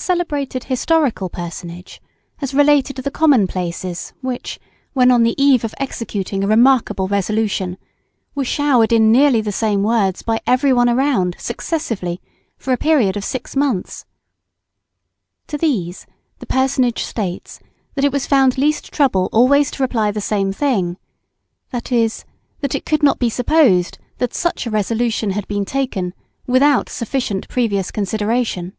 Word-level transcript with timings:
]A 0.10 0.10
celebrated 0.10 0.64
historical 0.64 1.28
personage 1.28 2.00
has 2.38 2.54
related 2.54 2.96
the 2.96 3.10
commonplaces 3.10 4.12
which, 4.22 4.58
when 4.92 5.10
on 5.10 5.24
the 5.24 5.40
eve 5.40 5.62
of 5.62 5.74
executing 5.78 6.42
a 6.42 6.46
remarkable 6.48 7.06
resolution, 7.06 7.76
were 8.34 8.44
showered 8.44 8.92
in 8.92 9.12
nearly 9.12 9.40
the 9.40 9.52
same 9.52 9.82
words 9.82 10.22
by 10.22 10.40
every 10.46 10.72
one 10.72 10.88
around 10.88 11.36
successively 11.38 12.20
for 12.56 12.72
a 12.72 12.76
period 12.78 13.16
of 13.16 13.24
six 13.24 13.54
months. 13.54 14.06
To 15.48 15.58
these 15.58 16.06
the 16.38 16.46
personage 16.46 17.04
states 17.04 17.60
that 17.94 18.04
it 18.04 18.12
was 18.12 18.26
found 18.26 18.56
least 18.56 18.90
trouble 18.92 19.28
always 19.32 19.70
to 19.72 19.82
reply 19.82 20.10
the 20.10 20.20
same 20.20 20.52
thing, 20.52 20.96
viz., 21.72 22.24
that 22.60 22.74
it 22.74 22.86
could 22.86 23.02
not 23.02 23.18
be 23.18 23.28
supposed 23.28 23.98
that 24.18 24.34
such 24.34 24.66
a 24.66 24.70
resolution 24.70 25.32
had 25.32 25.46
been 25.46 25.64
taken 25.66 26.14
without 26.46 26.88
sufficient 26.88 27.48
previous 27.48 27.90
consideration. 27.90 28.74